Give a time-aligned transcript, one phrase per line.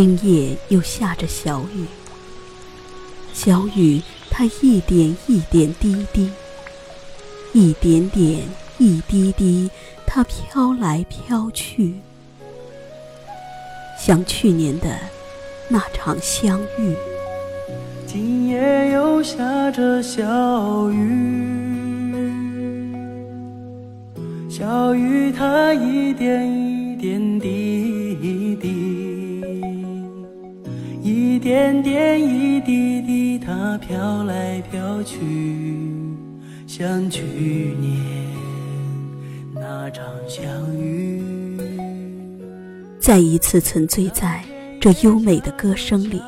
[0.00, 1.84] 今夜又下着小雨，
[3.32, 6.30] 小雨它一点一点滴滴，
[7.52, 8.46] 一点点
[8.78, 9.68] 一滴滴，
[10.06, 11.94] 它飘来飘去，
[13.98, 14.96] 像去年的
[15.66, 16.94] 那场相遇。
[18.06, 22.22] 今夜又下着小雨，
[24.48, 27.97] 小雨它一点一点滴
[31.48, 35.16] 点点一滴滴，它飘来飘去，
[36.66, 37.96] 像去年
[39.54, 41.58] 那场相遇。
[43.00, 44.44] 再一次沉醉在
[44.78, 46.20] 这优美的歌声里。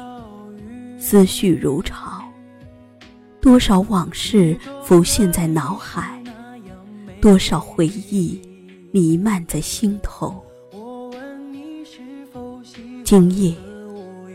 [0.99, 2.23] 思绪如潮，
[3.43, 6.19] 多少往事浮现在脑海，
[7.21, 8.41] 多少回忆
[8.91, 10.43] 弥漫在心头。
[13.05, 13.55] 今夜，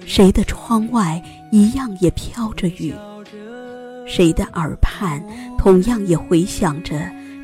[0.05, 2.93] 谁的窗外一样也飘着雨？
[4.07, 5.23] 谁的耳畔
[5.57, 6.95] 同样也回响着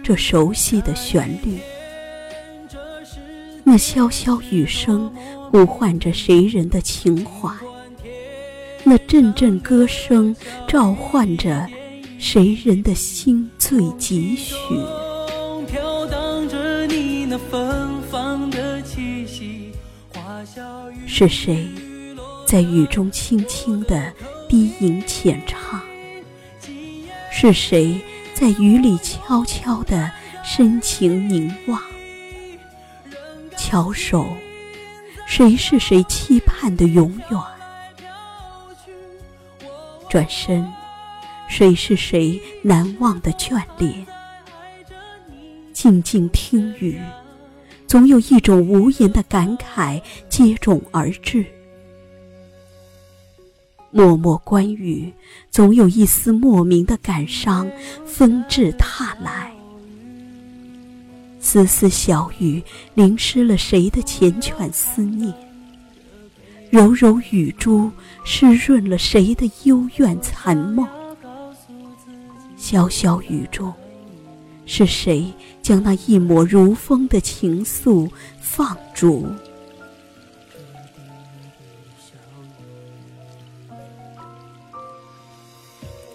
[0.03, 1.57] 这熟悉的旋律？
[3.63, 5.11] 那潇潇雨声
[5.49, 7.51] 呼唤着谁人的情怀？
[8.83, 10.35] 那阵阵歌声
[10.67, 11.67] 召唤着
[12.19, 14.55] 谁人的心醉几许？
[21.07, 21.67] 是谁
[22.51, 24.11] 在雨中轻轻的
[24.49, 25.81] 低吟浅唱？
[27.31, 27.97] 是谁
[28.33, 30.11] 在雨里悄悄的
[30.43, 31.81] 深情凝望？
[33.55, 34.35] 翘首，
[35.25, 37.39] 谁是谁期盼的永远？
[40.09, 40.69] 转身，
[41.47, 44.05] 谁是谁难忘的眷恋？
[45.71, 46.99] 静静听雨，
[47.87, 51.45] 总有一种无言的感慨接踵而至；
[53.91, 55.13] 默默观雨，
[55.49, 57.69] 总有一丝莫名的感伤
[58.05, 59.51] 纷至沓来。
[61.39, 62.63] 丝丝小雨
[62.93, 65.33] 淋湿了谁的缱绻思念？
[66.69, 67.91] 柔柔雨珠
[68.23, 70.87] 湿润了谁的幽怨残梦？
[72.57, 73.73] 潇潇雨中，
[74.65, 78.09] 是谁将那一抹如风的情愫
[78.39, 79.25] 放逐？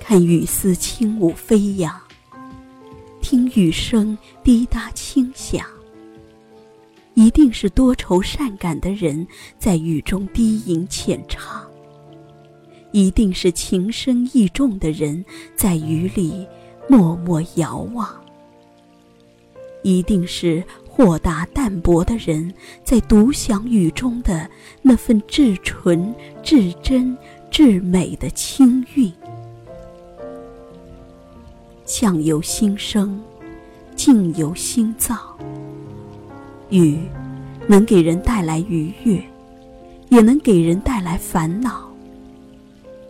[0.09, 1.93] 看雨丝轻舞飞扬，
[3.21, 5.67] 听雨声滴答轻响。
[7.15, 9.27] 一定是多愁善感的人
[9.59, 11.69] 在雨中低吟浅唱，
[12.93, 15.25] 一定是情深意重的人
[15.57, 16.47] 在雨里
[16.89, 18.09] 默默遥望，
[19.83, 24.49] 一定是豁达淡泊的人在独享雨中的
[24.83, 27.19] 那份至纯、至真、
[27.51, 29.13] 至美的清韵。
[31.87, 33.19] 相由心生，
[33.95, 35.17] 境由心造。
[36.69, 36.99] 雨，
[37.69, 39.23] 能给人带来愉悦，
[40.09, 41.71] 也能给人带来烦恼；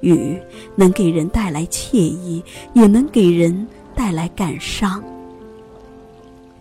[0.03, 0.38] 雨
[0.75, 2.44] 能给人带来惬意，
[2.75, 5.03] 也能给人带来感伤。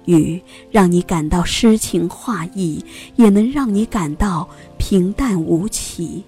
[0.06, 2.82] 雨让你感到诗情画意，
[3.18, 6.24] 也能让你感到平淡无奇。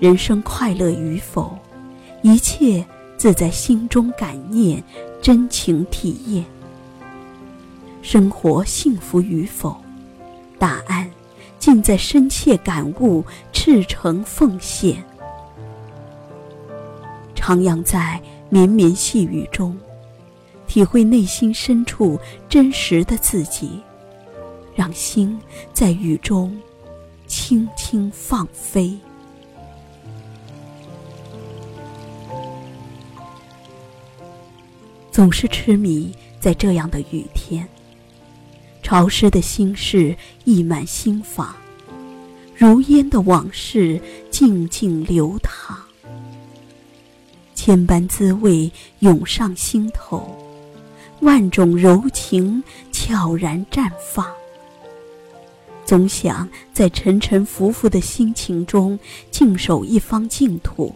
[0.00, 1.56] 人生快乐与否，
[2.22, 2.84] 一切
[3.18, 4.82] 自在心中感念，
[5.20, 6.44] 真情体验。
[8.00, 9.76] 生活幸福与否，
[10.56, 11.10] 答案
[11.58, 15.04] 尽在深切感悟、赤诚奉献。
[17.34, 19.76] 徜徉在绵绵细雨中，
[20.68, 23.82] 体会内心深处真实的自己，
[24.76, 25.36] 让心
[25.72, 26.56] 在雨中
[27.26, 28.96] 轻轻放飞。
[35.18, 37.68] 总是痴迷在这样的雨天。
[38.84, 41.56] 潮湿的心事溢满心房，
[42.54, 44.00] 如烟的往事
[44.30, 45.76] 静静流淌，
[47.52, 48.70] 千般滋味
[49.00, 50.38] 涌上心头，
[51.18, 52.62] 万种柔情
[52.92, 54.24] 悄然绽放。
[55.84, 58.96] 总想在沉沉浮浮的心情中
[59.32, 60.94] 静守一方净土，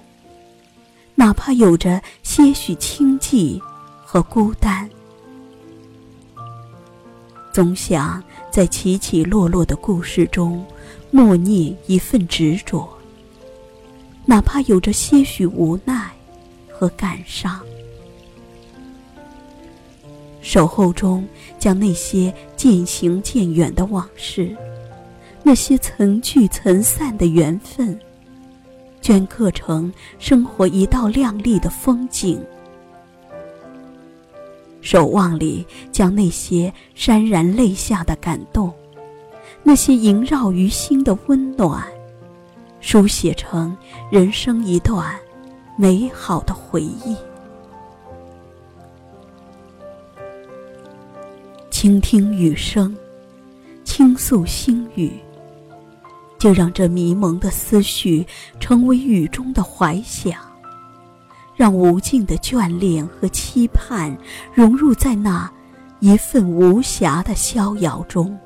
[1.17, 3.61] 哪怕有着些许清寂
[4.13, 4.87] 和孤单。
[7.51, 10.63] 总想在起起落落的故事中，
[11.11, 12.87] 默念一份执着，
[14.27, 16.11] 哪怕有着些许无奈
[16.71, 17.59] 和感伤。
[20.43, 21.27] 守候中，
[21.59, 24.55] 将那些渐行渐远的往事，
[25.43, 27.99] 那些曾聚曾散的缘分，
[29.01, 32.39] 镌刻成生活一道亮丽的风景。
[34.83, 38.71] 守望里，将那些潸然泪下的感动，
[39.63, 41.83] 那些萦绕于心的温暖，
[42.81, 43.75] 书写成
[44.11, 45.15] 人生一段
[45.77, 47.17] 美好的回忆。
[51.71, 52.95] 倾听雨声，
[53.85, 55.13] 倾诉心语，
[56.39, 58.27] 就让这迷蒙的思绪
[58.61, 60.52] 成为雨中的怀想。
[61.55, 64.17] 让无尽的眷恋和期盼
[64.55, 65.51] 融入在那
[66.01, 68.39] 一份无暇的逍遥中。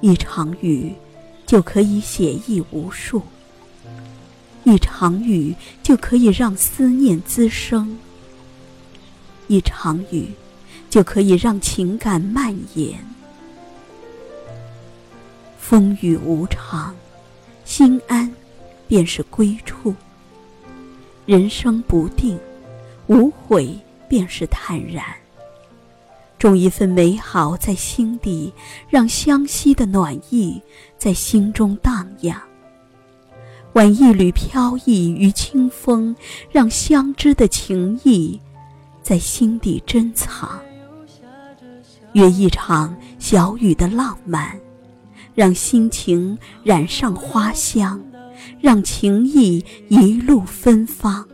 [0.00, 0.94] 一场雨，
[1.44, 3.20] 就可以写意无数；
[4.64, 7.86] 一场雨，就可以让思念滋生；
[9.46, 10.32] 一场雨，
[10.88, 12.98] 就可以让情感蔓延。
[15.58, 16.94] 风雨无常。
[17.70, 18.28] 心安，
[18.88, 19.94] 便是归处；
[21.24, 22.36] 人生不定，
[23.06, 23.78] 无悔
[24.08, 25.04] 便是坦然。
[26.36, 28.52] 种一份美好在心底，
[28.88, 30.60] 让相惜的暖意
[30.98, 32.42] 在心中荡漾。
[33.74, 36.14] 挽一缕飘逸于清风，
[36.50, 38.40] 让相知的情谊
[39.00, 40.60] 在心底珍藏。
[42.14, 44.58] 约一场小雨的浪漫。
[45.34, 48.00] 让心情染上花香，
[48.60, 51.26] 让情意一路芬芳。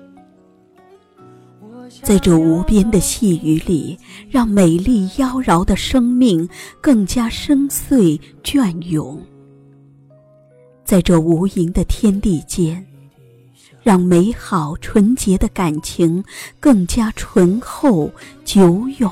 [2.02, 3.98] 在这无边的细雨里，
[4.28, 6.48] 让美丽妖娆的生命
[6.80, 9.20] 更加深邃隽永。
[10.84, 12.84] 在这无垠的天地间，
[13.82, 16.22] 让美好纯洁的感情
[16.60, 18.10] 更加醇厚
[18.44, 19.10] 久远。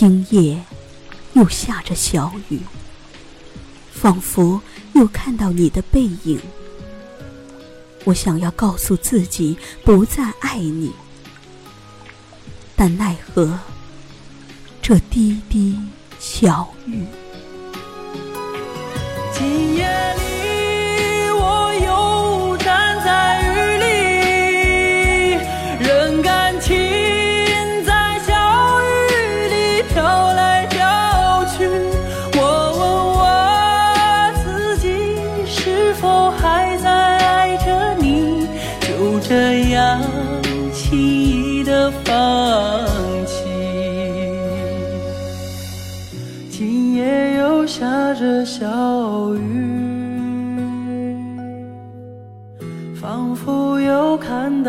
[0.00, 0.62] 今夜，
[1.32, 2.60] 又下着小雨，
[3.90, 4.62] 仿佛
[4.94, 6.40] 又看到你的背影。
[8.04, 10.92] 我想要告诉自己不再爱你，
[12.76, 13.58] 但奈何
[14.80, 15.76] 这滴滴
[16.20, 17.04] 小雨。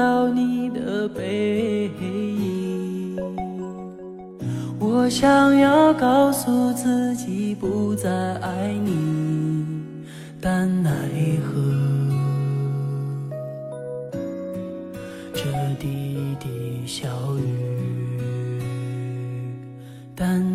[0.10, 3.16] 到你的背影。
[4.80, 8.10] 我想要告诉自己不再
[8.40, 9.64] 爱你，
[10.42, 10.90] 但奈
[11.46, 11.62] 何
[15.32, 15.44] 这。
[15.80, 17.08] 滴滴小
[17.38, 18.60] 雨，
[20.16, 20.49] 但。